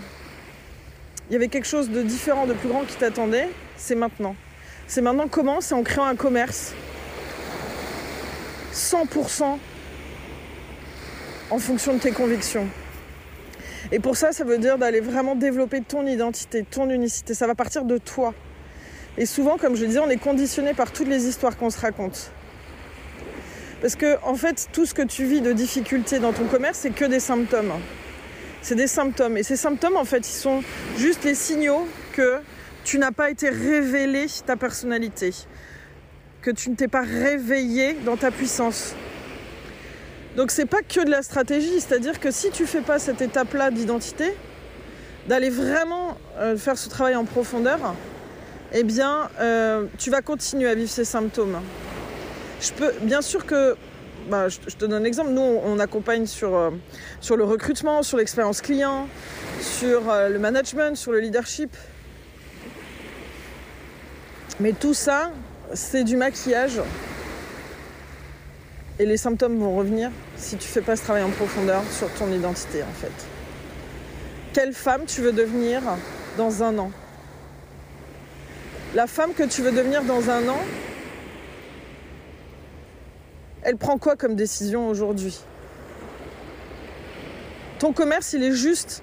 il 1.29 1.33
y 1.33 1.37
avait 1.37 1.49
quelque 1.49 1.69
chose 1.69 1.91
de 1.91 2.03
différent, 2.03 2.47
de 2.47 2.55
plus 2.55 2.69
grand 2.69 2.85
qui 2.85 2.97
t'attendait, 2.97 3.49
c'est 3.77 3.95
maintenant. 3.95 4.35
C'est 4.87 5.01
maintenant 5.01 5.29
comment? 5.29 5.61
C'est 5.61 5.75
en 5.75 5.83
créant 5.83 6.05
un 6.05 6.17
commerce 6.17 6.75
100% 8.73 9.59
en 11.51 11.59
fonction 11.59 11.95
de 11.95 11.99
tes 11.99 12.13
convictions. 12.13 12.69
Et 13.93 13.99
pour 13.99 14.17
ça, 14.17 14.33
ça 14.33 14.45
veut 14.45 14.59
dire 14.59 14.79
d'aller 14.79 15.01
vraiment 15.01 15.35
développer 15.35 15.81
ton 15.81 16.07
identité, 16.07 16.65
ton 16.69 16.89
unicité. 16.91 17.35
Ça 17.35 17.47
va 17.47 17.55
partir 17.55 17.85
de 17.85 17.99
toi. 17.99 18.35
Et 19.19 19.27
souvent, 19.27 19.57
comme 19.59 19.77
je 19.77 19.85
disais, 19.85 20.01
on 20.01 20.11
est 20.11 20.17
conditionné 20.17 20.75
par 20.75 20.91
toutes 20.91 21.09
les 21.09 21.27
histoires 21.27 21.57
qu'on 21.57 21.71
se 21.71 21.79
raconte. 21.81 22.33
Parce 23.81 23.97
que 23.97 24.17
en 24.23 24.35
fait, 24.35 24.69
tout 24.73 24.87
ce 24.87 24.95
que 24.95 25.03
tu 25.03 25.25
vis 25.25 25.43
de 25.43 25.53
difficulté 25.53 26.19
dans 26.19 26.33
ton 26.33 26.47
commerce, 26.47 26.79
c'est 26.79 26.95
que 26.95 27.05
des 27.05 27.21
symptômes. 27.21 27.73
C'est 28.63 28.75
des 28.75 28.87
symptômes. 28.87 29.37
Et 29.37 29.43
ces 29.43 29.57
symptômes, 29.57 29.97
en 29.97 30.07
fait, 30.07 30.27
ils 30.27 30.39
sont 30.41 30.63
juste 30.97 31.23
les 31.25 31.35
signaux 31.35 31.87
que 32.13 32.41
tu 32.83 32.99
n'as 32.99 33.13
pas 33.13 33.31
été 33.31 33.51
révélé 33.51 34.27
ta 34.47 34.57
personnalité, 34.57 35.31
que 36.41 36.51
tu 36.51 36.71
ne 36.71 36.75
t'es 36.75 36.89
pas 36.89 37.03
réveillé 37.03 37.95
dans 38.05 38.17
ta 38.17 38.31
puissance. 38.31 38.95
Donc 40.37 40.51
c'est 40.51 40.67
pas 40.67 40.83
que 40.83 41.05
de 41.05 41.11
la 41.11 41.23
stratégie, 41.23 41.81
c'est-à-dire 41.81 42.19
que 42.19 42.31
si 42.31 42.51
tu 42.51 42.67
fais 42.67 42.81
pas 42.81 42.99
cette 42.99 43.23
étape-là 43.23 43.71
d'identité, 43.71 44.35
d'aller 45.29 45.49
vraiment 45.49 46.19
euh, 46.39 46.57
faire 46.57 46.77
ce 46.77 46.89
travail 46.89 47.15
en 47.15 47.25
profondeur, 47.25 47.95
eh 48.73 48.83
bien, 48.83 49.31
euh, 49.41 49.87
tu 49.97 50.11
vas 50.11 50.23
continuer 50.23 50.69
à 50.69 50.75
vivre 50.75 50.91
ces 50.91 51.05
symptômes. 51.05 51.61
Je 52.61 52.73
peux, 52.73 52.93
bien 53.03 53.23
sûr 53.23 53.47
que, 53.47 53.77
bah, 54.29 54.49
je, 54.49 54.59
te 54.59 54.85
donne 54.85 54.95
un 54.95 55.05
exemple. 55.05 55.31
Nous, 55.31 55.41
on, 55.41 55.79
accompagne 55.79 56.27
sur, 56.27 56.57
euh, 56.57 56.71
sur 57.21 57.37
le 57.37 57.45
recrutement, 57.45 58.03
sur 58.03 58.19
l'expérience 58.19 58.61
client, 58.61 59.07
sur 59.61 60.03
le 60.29 60.39
management, 60.39 60.97
sur 60.97 61.13
le 61.13 61.21
leadership. 61.21 61.71
Mais 64.59 64.73
tout 64.73 64.95
ça, 64.95 65.31
c'est 65.75 66.03
du 66.03 66.17
maquillage. 66.17 66.81
Et 68.99 69.07
les 69.07 69.17
symptômes 69.17 69.59
vont 69.59 69.77
revenir 69.77 70.11
si 70.37 70.57
tu 70.57 70.69
fais 70.69 70.81
pas 70.81 70.97
ce 70.97 71.03
travail 71.03 71.23
en 71.23 71.31
profondeur 71.31 71.83
sur 71.91 72.13
ton 72.15 72.33
identité 72.33 72.83
en 72.83 72.93
fait. 72.93 73.13
Quelle 74.53 74.73
femme 74.73 75.05
tu 75.07 75.21
veux 75.21 75.33
devenir 75.33 75.83
dans 76.37 76.63
un 76.63 76.79
an? 76.79 76.91
La 78.95 79.09
femme 79.09 79.35
que 79.35 79.43
tu 79.43 79.63
veux 79.63 79.73
devenir 79.73 80.05
dans 80.05 80.31
un 80.31 80.49
an, 80.49 80.61
elle 83.65 83.77
prend 83.77 83.99
quoi 83.99 84.15
comme 84.15 84.37
décision 84.37 84.89
aujourd'hui? 84.89 85.41
Ton 87.81 87.93
commerce, 87.93 88.33
il 88.33 88.45
est 88.45 88.53
juste 88.53 89.03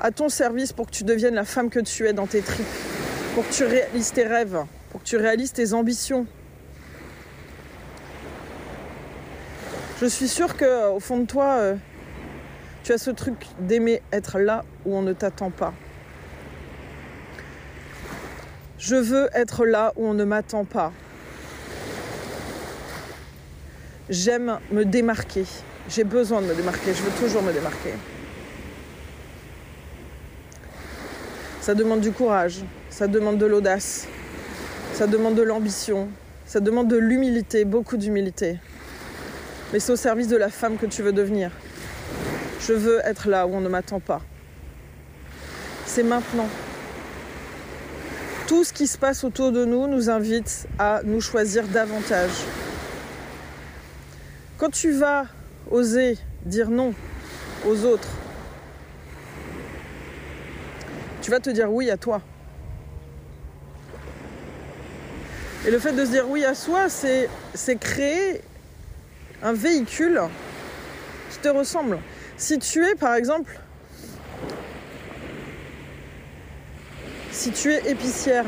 à 0.00 0.10
ton 0.10 0.28
service 0.28 0.72
pour 0.72 0.86
que 0.86 0.92
tu 0.92 1.04
deviennes 1.04 1.36
la 1.36 1.44
femme 1.44 1.70
que 1.70 1.78
tu 1.78 2.06
es 2.06 2.12
dans 2.12 2.26
tes 2.26 2.40
tripes 2.40 2.66
pour 3.38 3.48
que 3.48 3.54
tu 3.54 3.64
réalises 3.64 4.12
tes 4.12 4.24
rêves, 4.24 4.64
pour 4.90 5.00
que 5.00 5.06
tu 5.06 5.16
réalises 5.16 5.52
tes 5.52 5.72
ambitions. 5.72 6.26
Je 10.00 10.06
suis 10.06 10.28
sûre 10.28 10.56
que 10.56 10.90
au 10.90 11.00
fond 11.00 11.18
de 11.18 11.26
toi, 11.26 11.56
euh, 11.58 11.74
tu 12.84 12.92
as 12.92 12.98
ce 12.98 13.10
truc 13.10 13.34
d'aimer 13.58 14.00
être 14.12 14.38
là 14.38 14.64
où 14.86 14.94
on 14.94 15.02
ne 15.02 15.12
t'attend 15.12 15.50
pas. 15.50 15.74
Je 18.78 18.94
veux 18.94 19.28
être 19.34 19.66
là 19.66 19.92
où 19.96 20.06
on 20.06 20.14
ne 20.14 20.22
m'attend 20.22 20.64
pas. 20.64 20.92
J'aime 24.08 24.60
me 24.70 24.84
démarquer. 24.84 25.44
J'ai 25.88 26.04
besoin 26.04 26.42
de 26.42 26.46
me 26.46 26.54
démarquer. 26.54 26.94
Je 26.94 27.02
veux 27.02 27.10
toujours 27.20 27.42
me 27.42 27.52
démarquer. 27.52 27.94
Ça 31.60 31.74
demande 31.74 32.02
du 32.02 32.12
courage, 32.12 32.60
ça 32.88 33.08
demande 33.08 33.36
de 33.36 33.46
l'audace, 33.46 34.06
ça 34.92 35.08
demande 35.08 35.34
de 35.34 35.42
l'ambition, 35.42 36.08
ça 36.46 36.60
demande 36.60 36.86
de 36.86 36.96
l'humilité, 36.96 37.64
beaucoup 37.64 37.96
d'humilité. 37.96 38.58
Mais 39.72 39.80
c'est 39.80 39.92
au 39.92 39.96
service 39.96 40.28
de 40.28 40.36
la 40.36 40.48
femme 40.48 40.76
que 40.78 40.86
tu 40.86 41.02
veux 41.02 41.12
devenir. 41.12 41.50
Je 42.60 42.72
veux 42.72 43.00
être 43.04 43.28
là 43.28 43.46
où 43.46 43.54
on 43.54 43.60
ne 43.60 43.68
m'attend 43.68 44.00
pas. 44.00 44.22
C'est 45.86 46.02
maintenant. 46.02 46.48
Tout 48.46 48.64
ce 48.64 48.72
qui 48.72 48.86
se 48.86 48.96
passe 48.96 49.24
autour 49.24 49.52
de 49.52 49.64
nous 49.64 49.86
nous 49.86 50.08
invite 50.08 50.66
à 50.78 51.00
nous 51.04 51.20
choisir 51.20 51.66
davantage. 51.68 52.30
Quand 54.56 54.70
tu 54.70 54.92
vas 54.92 55.26
oser 55.70 56.18
dire 56.44 56.70
non 56.70 56.94
aux 57.66 57.84
autres, 57.84 58.08
tu 61.20 61.30
vas 61.30 61.40
te 61.40 61.50
dire 61.50 61.70
oui 61.70 61.90
à 61.90 61.98
toi. 61.98 62.22
Et 65.66 65.70
le 65.70 65.78
fait 65.78 65.92
de 65.92 66.04
se 66.06 66.10
dire 66.10 66.28
oui 66.28 66.44
à 66.44 66.54
soi, 66.54 66.88
c'est, 66.88 67.28
créer 67.78 68.40
un 69.42 69.52
véhicule 69.52 70.20
qui 71.30 71.38
te 71.38 71.48
ressemble. 71.48 71.98
Si 72.36 72.58
tu 72.58 72.84
es, 72.84 72.94
par 72.94 73.14
exemple, 73.14 73.58
si 77.30 77.50
tu 77.50 77.72
es 77.72 77.90
épicière, 77.90 78.46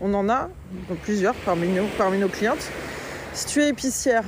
on 0.00 0.12
en 0.14 0.28
a 0.28 0.48
plusieurs 1.02 1.34
parmi 1.34 1.68
nos, 1.68 1.86
parmi 1.98 2.18
nos 2.18 2.28
clientes. 2.28 2.70
Si 3.32 3.46
tu 3.46 3.62
es 3.62 3.68
épicière 3.68 4.24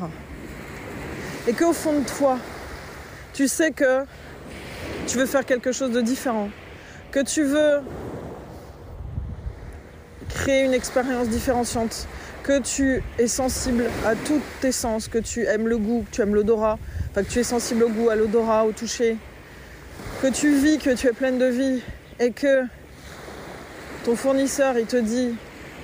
et 1.47 1.53
qu'au 1.53 1.73
fond 1.73 2.01
de 2.01 2.05
toi, 2.05 2.39
tu 3.33 3.49
sais 3.49 3.71
que 3.71 4.05
tu 5.07 5.17
veux 5.17 5.27
faire 5.27 5.47
quelque 5.47 5.73
chose 5.73 5.93
de 5.93 6.01
différent, 6.01 6.51
que 7.11 7.21
tu 7.21 7.43
veux 7.43 7.81
créer 10.29 10.65
une 10.65 10.75
expérience 10.75 11.29
différenciante, 11.29 12.07
que 12.49 12.61
tu 12.61 13.03
es 13.19 13.29
sensible 13.29 13.91
à 14.07 14.15
tous 14.15 14.41
tes 14.63 14.73
sens, 14.73 15.07
que 15.09 15.19
tu 15.19 15.45
aimes 15.45 15.69
le 15.69 15.77
goût, 15.77 16.07
que 16.11 16.17
tu 16.17 16.23
aimes 16.23 16.35
l'odorat, 16.35 16.79
enfin 17.11 17.23
que 17.23 17.29
tu 17.29 17.41
es 17.41 17.43
sensible 17.43 17.85
au 17.85 17.91
goût, 17.91 18.09
à 18.09 18.17
l'odorat, 18.17 18.65
au 18.65 18.73
toucher, 18.73 19.19
que 20.23 20.29
tu 20.29 20.55
vis, 20.55 20.79
que 20.79 20.89
tu 20.89 21.09
es 21.09 21.13
pleine 21.13 21.37
de 21.37 21.45
vie 21.45 21.83
et 22.19 22.31
que 22.31 22.65
ton 24.07 24.17
fournisseur 24.17 24.79
il 24.79 24.87
te 24.87 24.97
dit 24.97 25.35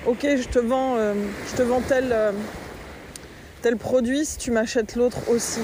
ok 0.06 0.20
je 0.22 0.48
te 0.48 0.58
vends, 0.58 0.94
euh, 0.96 1.12
je 1.50 1.54
te 1.54 1.60
vends 1.60 1.82
tel, 1.86 2.08
euh, 2.10 2.32
tel 3.60 3.76
produit 3.76 4.24
si 4.24 4.38
tu 4.38 4.50
m'achètes 4.50 4.96
l'autre 4.96 5.28
aussi. 5.28 5.60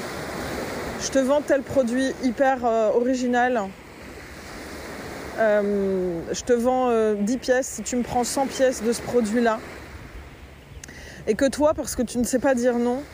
Je 1.03 1.09
te 1.09 1.19
vends 1.19 1.41
tel 1.41 1.63
produit 1.63 2.13
hyper 2.23 2.67
euh, 2.67 2.91
original 2.91 3.71
je 5.39 6.43
te 6.45 6.53
vends 6.53 6.89
10 7.15 7.35
euh, 7.35 7.39
pièces 7.39 7.67
si 7.67 7.83
tu 7.83 7.97
me 7.97 8.03
prends 8.03 8.25
100 8.25 8.47
pièces 8.47 8.83
de 8.83 8.93
ce 8.93 9.01
produit-là. 9.01 9.59
Et 11.31 11.37
que 11.37 11.45
toi, 11.45 11.75
parce 11.75 11.95
que 11.95 12.03
tu 12.03 12.19
ne 12.19 12.25
sais 12.25 12.41
pas 12.41 12.57
dire 12.57 12.77
non, 12.77 13.05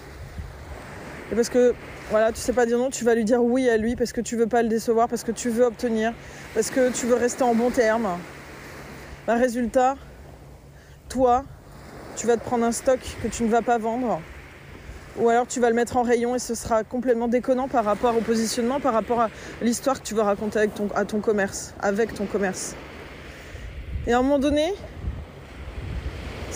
et 1.30 1.34
parce 1.34 1.50
que 1.50 1.74
voilà, 2.10 2.32
tu 2.32 2.40
sais 2.40 2.54
pas 2.54 2.64
dire 2.64 2.78
non, 2.78 2.88
tu 2.88 3.04
vas 3.04 3.14
lui 3.14 3.26
dire 3.26 3.44
oui 3.44 3.68
à 3.68 3.76
lui 3.76 3.94
parce 3.94 4.14
que 4.14 4.22
tu 4.22 4.36
veux 4.36 4.46
pas 4.46 4.62
le 4.62 4.70
décevoir, 4.70 5.06
parce 5.06 5.22
que 5.22 5.32
tu 5.32 5.50
veux 5.50 5.66
obtenir, 5.66 6.14
parce 6.54 6.70
que 6.70 6.90
tu 6.90 7.04
veux 7.04 7.14
rester 7.14 7.42
en 7.42 7.54
bon 7.54 7.70
terme. 7.70 8.08
Bah, 9.26 9.34
résultat, 9.34 9.96
toi, 11.10 11.44
tu 12.16 12.26
vas 12.26 12.38
te 12.38 12.42
prendre 12.42 12.64
un 12.64 12.72
stock 12.72 13.00
que 13.22 13.28
tu 13.28 13.42
ne 13.42 13.50
vas 13.50 13.60
pas 13.60 13.76
vendre 13.76 14.22
ou 15.18 15.28
alors 15.28 15.46
tu 15.46 15.60
vas 15.60 15.68
le 15.68 15.76
mettre 15.76 15.98
en 15.98 16.02
rayon 16.02 16.34
et 16.34 16.38
ce 16.38 16.54
sera 16.54 16.84
complètement 16.84 17.28
déconnant 17.28 17.68
par 17.68 17.84
rapport 17.84 18.16
au 18.16 18.22
positionnement, 18.22 18.80
par 18.80 18.94
rapport 18.94 19.20
à 19.20 19.28
l'histoire 19.60 20.00
que 20.00 20.06
tu 20.06 20.14
veux 20.14 20.22
raconter 20.22 20.70
à 20.94 21.04
ton 21.04 21.20
commerce, 21.20 21.74
avec 21.80 22.14
ton 22.14 22.24
commerce. 22.24 22.76
Et 24.06 24.14
à 24.14 24.18
un 24.18 24.22
moment 24.22 24.38
donné, 24.38 24.72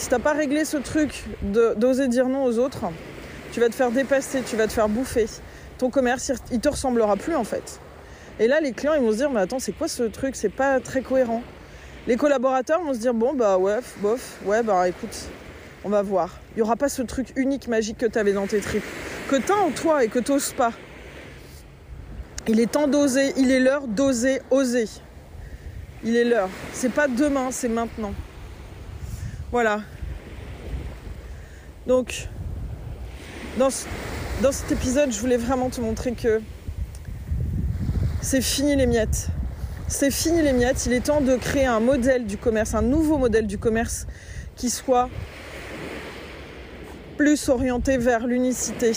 si 0.01 0.09
t'as 0.09 0.19
pas 0.19 0.33
réglé 0.33 0.65
ce 0.65 0.79
truc 0.79 1.25
d'oser 1.43 2.09
dire 2.09 2.27
non 2.27 2.45
aux 2.45 2.59
autres, 2.59 2.87
tu 3.53 3.61
vas 3.61 3.69
te 3.69 3.75
faire 3.75 3.91
dépasser, 3.91 4.41
tu 4.43 4.57
vas 4.57 4.67
te 4.67 4.73
faire 4.73 4.89
bouffer. 4.89 5.27
Ton 5.77 5.91
commerce, 5.91 6.33
il 6.51 6.61
te 6.61 6.71
ressemblera 6.71 7.17
plus 7.17 7.37
en 7.37 7.45
fait. 7.45 7.81
Et 8.39 8.49
là, 8.49 8.61
les 8.61 8.73
clients, 8.73 8.95
ils 8.95 9.03
vont 9.03 9.13
se 9.13 9.19
dire, 9.19 9.31
mais 9.31 9.41
attends, 9.41 9.59
c'est 9.59 9.73
quoi 9.73 9.89
ce 9.89 10.05
truc? 10.05 10.37
C'est 10.37 10.49
pas 10.49 10.81
très 10.81 11.03
cohérent. 11.03 11.43
Les 12.07 12.17
collaborateurs 12.17 12.83
vont 12.83 12.95
se 12.95 12.99
dire, 12.99 13.13
bon, 13.13 13.35
bah 13.35 13.59
ouais, 13.59 13.81
bof, 13.99 14.39
ouais, 14.47 14.63
bah 14.63 14.89
écoute, 14.89 15.29
on 15.85 15.91
va 15.91 16.01
voir. 16.01 16.39
Il 16.53 16.57
n'y 16.57 16.63
aura 16.63 16.77
pas 16.77 16.89
ce 16.89 17.03
truc 17.03 17.35
unique, 17.37 17.69
magique 17.69 17.99
que 17.99 18.07
tu 18.07 18.19
avais 18.19 18.33
dans 18.33 18.47
tes 18.47 18.61
tripes, 18.61 18.83
que 19.29 19.37
tu 19.37 19.53
as 19.53 19.57
en 19.57 19.71
toi 19.71 20.03
et 20.03 20.09
que 20.09 20.19
tu 20.19 20.33
pas. 20.55 20.73
Il 22.49 22.59
est 22.59 22.71
temps 22.71 22.89
d'oser, 22.89 23.35
il 23.37 23.51
est 23.51 23.61
l'heure 23.61 23.87
d'oser, 23.87 24.41
oser. 24.51 24.89
Il 26.03 26.17
est 26.17 26.25
l'heure. 26.25 26.49
C'est 26.73 26.93
pas 26.93 27.07
demain, 27.07 27.49
c'est 27.51 27.69
maintenant. 27.69 28.15
Voilà. 29.53 29.81
Donc, 31.89 32.29
dans, 33.59 33.71
cet 33.71 34.71
épisode, 34.71 35.11
je 35.11 35.19
voulais 35.19 35.37
vraiment 35.37 35.71
te 35.71 35.81
montrer 35.81 36.13
que 36.13 36.41
c'est 38.23 38.43
fini 38.43 38.77
les 38.77 38.87
miettes. 38.87 39.29
C'est 39.89 40.13
fini 40.13 40.41
les 40.41 40.53
miettes. 40.53 40.87
Il 40.87 40.93
est 40.93 41.01
temps 41.01 41.21
de 41.21 41.35
créer 41.35 41.67
un 41.67 41.81
modèle 41.81 42.27
du 42.27 42.37
commerce, 42.37 42.75
un 42.75 42.83
nouveau 42.83 43.19
modèle 43.19 43.49
du 43.49 43.59
commerce 43.59 44.07
qui 44.55 44.71
soit 44.71 45.11
plus 47.17 47.49
orienté 47.49 47.99
vers 47.99 48.29
l'unicité. 48.29 48.93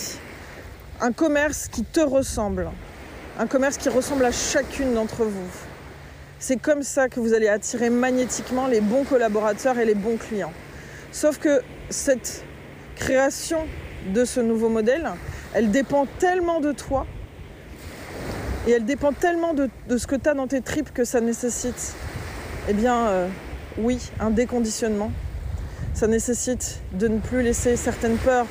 Un 1.00 1.10
commerce 1.10 1.66
qui 1.66 1.82
te 1.82 2.00
ressemble. 2.00 2.70
Un 3.40 3.48
commerce 3.48 3.76
qui 3.76 3.88
ressemble 3.88 4.24
à 4.24 4.30
chacune 4.30 4.94
d'entre 4.94 5.24
vous. 5.24 5.73
C'est 6.46 6.58
comme 6.58 6.82
ça 6.82 7.08
que 7.08 7.20
vous 7.20 7.32
allez 7.32 7.48
attirer 7.48 7.88
magnétiquement 7.88 8.66
les 8.66 8.82
bons 8.82 9.04
collaborateurs 9.04 9.78
et 9.78 9.86
les 9.86 9.94
bons 9.94 10.18
clients. 10.18 10.52
Sauf 11.10 11.38
que 11.38 11.62
cette 11.88 12.44
création 12.96 13.60
de 14.12 14.26
ce 14.26 14.40
nouveau 14.40 14.68
modèle, 14.68 15.08
elle 15.54 15.70
dépend 15.70 16.06
tellement 16.18 16.60
de 16.60 16.72
toi 16.72 17.06
et 18.68 18.72
elle 18.72 18.84
dépend 18.84 19.14
tellement 19.14 19.54
de, 19.54 19.70
ce 19.96 20.06
que 20.06 20.16
tu 20.16 20.28
as 20.28 20.34
dans 20.34 20.46
tes 20.46 20.60
tripes 20.60 20.92
que 20.92 21.04
ça 21.04 21.22
nécessite, 21.22 21.94
eh 22.68 22.74
bien, 22.74 23.06
euh, 23.06 23.28
oui, 23.78 24.10
un 24.20 24.28
déconditionnement, 24.28 25.12
Ça 25.94 26.08
nécessite 26.08 26.82
de 26.92 27.08
ne 27.08 27.20
plus 27.20 27.40
laisser 27.40 27.74
certaines 27.76 28.18
peurs 28.18 28.46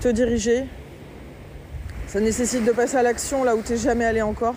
te 0.00 0.08
diriger. 0.08 0.64
Ça 2.08 2.18
nécessite 2.18 2.64
de 2.64 2.72
passer 2.72 2.96
à 2.96 3.04
l'action 3.04 3.44
là 3.44 3.54
où 3.54 3.62
tu 3.62 3.74
n'es 3.74 3.78
jamais 3.78 4.04
allé 4.04 4.20
encore. 4.20 4.56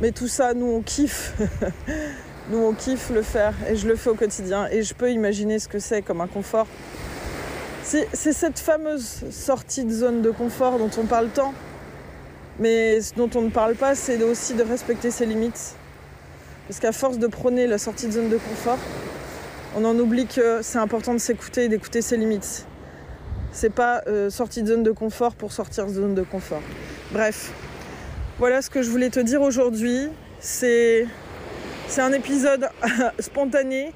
Mais 0.00 0.12
tout 0.12 0.28
ça, 0.28 0.52
nous, 0.52 0.66
on 0.66 0.82
kiffe. 0.82 1.34
nous, 2.50 2.58
on 2.58 2.74
kiffe 2.74 3.10
le 3.10 3.22
faire 3.22 3.54
et 3.68 3.76
je 3.76 3.88
le 3.88 3.96
fais 3.96 4.10
au 4.10 4.14
quotidien. 4.14 4.68
Et 4.70 4.82
je 4.82 4.94
peux 4.94 5.10
imaginer 5.10 5.58
ce 5.58 5.68
que 5.68 5.78
c'est 5.78 6.02
comme 6.02 6.20
un 6.20 6.26
confort. 6.26 6.66
C'est 7.82 8.08
cette 8.12 8.58
fameuse 8.58 9.24
sortie 9.30 9.84
de 9.84 9.92
zone 9.92 10.20
de 10.20 10.30
confort 10.30 10.78
dont 10.78 10.90
on 10.98 11.06
parle 11.06 11.28
tant. 11.28 11.54
Mais 12.58 13.00
ce 13.00 13.14
dont 13.14 13.30
on 13.34 13.42
ne 13.42 13.50
parle 13.50 13.74
pas, 13.74 13.94
c'est 13.94 14.22
aussi 14.22 14.54
de 14.54 14.64
respecter 14.64 15.10
ses 15.10 15.24
limites. 15.24 15.76
Parce 16.66 16.80
qu'à 16.80 16.92
force 16.92 17.18
de 17.18 17.28
prôner 17.28 17.66
la 17.66 17.78
sortie 17.78 18.06
de 18.06 18.12
zone 18.12 18.28
de 18.28 18.38
confort, 18.38 18.78
on 19.76 19.84
en 19.84 19.96
oublie 19.98 20.26
que 20.26 20.60
c'est 20.62 20.78
important 20.78 21.14
de 21.14 21.18
s'écouter 21.18 21.64
et 21.64 21.68
d'écouter 21.68 22.02
ses 22.02 22.16
limites. 22.16 22.66
C'est 23.52 23.72
pas 23.72 24.02
euh, 24.08 24.30
sortie 24.30 24.62
de 24.62 24.68
zone 24.68 24.82
de 24.82 24.90
confort 24.90 25.34
pour 25.34 25.52
sortir 25.52 25.86
de 25.86 25.92
zone 25.92 26.14
de 26.14 26.22
confort. 26.22 26.62
Bref, 27.12 27.52
voilà 28.38 28.62
ce 28.62 28.70
que 28.70 28.82
je 28.82 28.90
voulais 28.90 29.10
te 29.10 29.20
dire 29.20 29.42
aujourd'hui. 29.42 30.08
C'est, 30.40 31.06
un 31.98 32.12
épisode 32.12 32.68
spontané. 33.18 33.92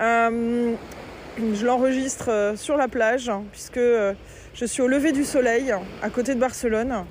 Euh, 0.00 0.74
je 1.38 1.66
l'enregistre 1.66 2.30
euh, 2.30 2.56
sur 2.56 2.76
la 2.76 2.88
plage 2.88 3.30
puisque 3.52 3.78
je 3.78 4.64
suis 4.64 4.82
au 4.82 4.88
lever 4.88 5.12
du 5.12 5.24
soleil 5.24 5.74
à 6.02 6.10
côté 6.10 6.34
de 6.34 6.40
Barcelone. 6.40 7.04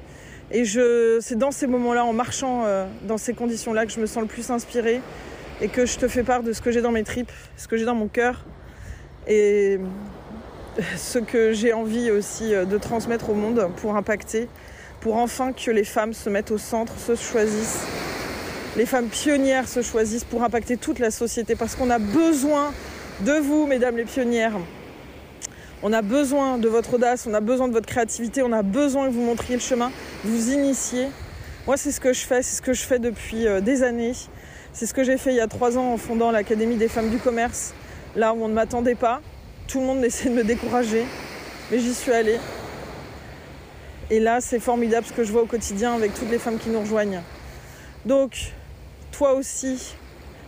Et 0.52 0.66
je, 0.66 1.20
c'est 1.22 1.38
dans 1.38 1.52
ces 1.52 1.68
moments-là, 1.68 2.06
en 2.06 2.14
marchant 2.14 2.64
dans 3.04 3.18
ces 3.18 3.34
conditions-là, 3.34 3.86
que 3.86 3.92
je 3.92 4.00
me 4.00 4.06
sens 4.06 4.22
le 4.22 4.30
plus 4.30 4.50
inspirée 4.50 5.02
et 5.62 5.68
que 5.68 5.86
je 5.86 5.98
te 5.98 6.08
fais 6.08 6.24
part 6.24 6.42
de 6.42 6.54
ce 6.54 6.62
que 6.62 6.72
j'ai 6.72 6.82
dans 6.82 6.92
mes 6.92 7.04
tripes, 7.04 7.32
ce 7.58 7.68
que 7.68 7.76
j'ai 7.76 7.84
dans 7.86 7.96
mon 7.96 8.08
cœur 8.08 8.46
et 9.28 9.80
ce 10.98 11.20
que 11.20 11.54
j'ai 11.54 11.74
envie 11.74 12.12
aussi 12.12 12.54
euh, 12.54 12.66
de 12.66 12.78
transmettre 12.78 13.30
au 13.30 13.34
monde 13.34 13.70
pour 13.78 13.96
impacter, 13.96 14.48
pour 15.02 15.16
enfin 15.18 15.54
que 15.54 15.72
les 15.72 15.84
femmes 15.84 16.14
se 16.14 16.30
mettent 16.30 16.52
au 16.52 16.58
centre, 16.58 16.94
se 16.98 17.16
choisissent. 17.16 17.82
Les 18.76 18.86
femmes 18.86 19.08
pionnières 19.08 19.68
se 19.68 19.82
choisissent 19.82 20.24
pour 20.24 20.44
impacter 20.44 20.78
toute 20.78 21.00
la 21.00 21.12
société 21.12 21.56
parce 21.56 21.76
qu'on 21.76 21.90
a 21.90 22.00
besoin 22.00 22.74
de 23.22 23.34
vous, 23.34 23.66
mesdames 23.66 23.98
les 23.98 24.06
pionnières. 24.06 24.54
On 25.84 25.94
a 25.94 26.02
besoin 26.02 26.58
de 26.58 26.68
votre 26.68 26.96
audace, 26.96 27.28
on 27.28 27.34
a 27.34 27.40
besoin 27.40 27.68
de 27.68 27.74
votre 27.74 27.86
créativité, 27.86 28.42
on 28.42 28.52
a 28.52 28.64
besoin 28.64 29.08
que 29.08 29.14
vous 29.14 29.22
montriez 29.22 29.56
le 29.56 29.62
chemin, 29.62 29.92
vous 30.24 30.52
initiez. 30.52 31.08
Moi, 31.68 31.78
c'est 31.78 31.92
ce 31.92 32.00
que 32.00 32.14
je 32.14 32.22
fais, 32.22 32.42
c'est 32.42 32.56
ce 32.56 32.62
que 32.62 32.74
je 32.74 32.82
fais 32.82 33.00
depuis 33.00 33.46
euh, 33.46 33.62
des 33.62 33.84
années. 33.84 34.14
C'est 34.74 34.86
ce 34.86 34.94
que 34.94 35.04
j'ai 35.04 35.18
fait 35.18 35.32
il 35.32 35.38
y 35.38 35.42
a 35.42 35.48
trois 35.48 35.78
ans 35.78 35.94
en 35.94 35.98
fondant 35.98 36.32
l'Académie 36.32 36.78
des 36.78 36.88
femmes 36.88 37.10
du 37.10 37.18
commerce, 37.18 37.74
là 38.16 38.34
où 38.34 38.44
on 38.44 38.48
ne 38.48 38.54
m'attendait 38.54 38.96
pas. 38.96 39.22
Tout 39.68 39.80
le 39.80 39.86
monde 39.86 40.04
essaie 40.06 40.30
de 40.30 40.36
me 40.36 40.44
décourager, 40.44 41.04
mais 41.72 41.80
j'y 41.80 41.94
suis 41.94 42.12
allée. 42.12 42.40
Et 44.10 44.20
là, 44.20 44.40
c'est 44.42 44.60
formidable 44.60 45.06
ce 45.06 45.14
que 45.14 45.24
je 45.24 45.32
vois 45.32 45.42
au 45.42 45.48
quotidien 45.48 45.94
avec 45.94 46.14
toutes 46.14 46.30
les 46.30 46.40
femmes 46.40 46.58
qui 46.58 46.70
nous 46.70 46.80
rejoignent. 46.80 47.22
Donc, 48.06 48.54
toi 49.12 49.34
aussi, 49.34 49.96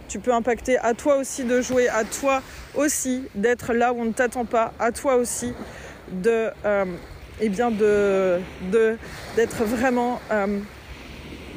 tu 0.08 0.20
peux 0.20 0.34
impacter, 0.34 0.78
à 0.78 0.94
toi 0.94 1.18
aussi 1.18 1.44
de 1.44 1.62
jouer, 1.62 1.90
à 1.90 2.04
toi 2.04 2.42
aussi 2.76 3.24
d'être 3.36 3.74
là 3.74 3.94
où 3.94 4.00
on 4.00 4.06
ne 4.06 4.14
t'attend 4.14 4.46
pas, 4.46 4.74
à 4.80 4.92
toi 4.92 5.16
aussi 5.16 5.54
de, 6.12 6.50
euh, 6.66 6.86
eh 7.42 7.50
d'être 7.50 8.44
vraiment 9.64 10.20
euh, 10.32 10.60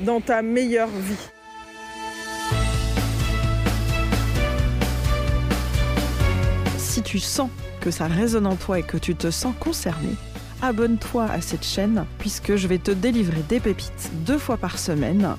dans 0.01 0.21
ta 0.21 0.43
meilleure 0.43 0.89
vie. 0.89 1.29
si 6.93 7.01
tu 7.01 7.19
sens 7.19 7.49
que 7.81 7.91
ça 7.91 8.07
résonne 8.07 8.47
en 8.47 8.55
toi 8.55 8.79
et 8.79 8.83
que 8.83 8.99
tu 8.99 9.15
te 9.15 9.31
sens 9.31 9.55
concerné, 9.59 10.11
abonne-toi 10.63 11.25
à 11.25 11.41
cette 11.41 11.65
chaîne 11.65 12.07
puisque 12.19 12.57
je 12.57 12.69
vais 12.69 12.79
te 12.79 12.91
délivrer 12.91 13.43
des 13.49 13.61
pépites 13.61 14.11
deux 14.25 14.39
fois 14.39 14.57
par 14.57 14.79
semaine. 14.79 15.37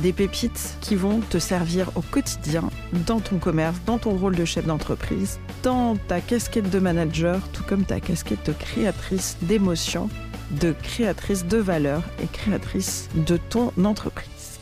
Des 0.00 0.12
pépites 0.12 0.76
qui 0.80 0.94
vont 0.94 1.18
te 1.18 1.38
servir 1.38 1.90
au 1.96 2.02
quotidien 2.02 2.70
dans 3.06 3.18
ton 3.18 3.38
commerce, 3.38 3.76
dans 3.84 3.98
ton 3.98 4.10
rôle 4.10 4.36
de 4.36 4.44
chef 4.44 4.64
d'entreprise, 4.64 5.40
dans 5.64 5.96
ta 5.96 6.20
casquette 6.20 6.70
de 6.70 6.78
manager, 6.78 7.40
tout 7.52 7.64
comme 7.64 7.84
ta 7.84 7.98
casquette 7.98 8.46
de 8.46 8.52
créatrice 8.52 9.36
d'émotions, 9.42 10.08
de 10.60 10.72
créatrice 10.72 11.46
de 11.46 11.58
valeur 11.58 12.02
et 12.22 12.26
créatrice 12.26 13.08
de 13.26 13.36
ton 13.36 13.72
entreprise. 13.82 14.60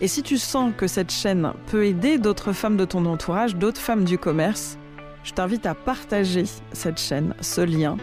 Et 0.00 0.08
si 0.08 0.22
tu 0.22 0.38
sens 0.38 0.72
que 0.76 0.86
cette 0.86 1.12
chaîne 1.12 1.52
peut 1.66 1.84
aider 1.84 2.18
d'autres 2.18 2.52
femmes 2.52 2.76
de 2.76 2.84
ton 2.86 3.04
entourage, 3.04 3.56
d'autres 3.56 3.80
femmes 3.80 4.04
du 4.04 4.16
commerce, 4.16 4.78
je 5.22 5.32
t'invite 5.32 5.66
à 5.66 5.74
partager 5.74 6.44
cette 6.72 6.98
chaîne, 6.98 7.34
ce 7.40 7.60
lien, 7.60 7.96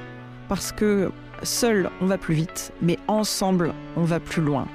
parce 0.48 0.72
que 0.72 1.12
seul 1.44 1.90
on 2.02 2.06
va 2.06 2.18
plus 2.18 2.36
vite, 2.36 2.72
mais 2.82 2.98
ensemble 3.08 3.74
on 3.96 4.04
va 4.04 4.20
plus 4.20 4.42
loin. 4.42 4.68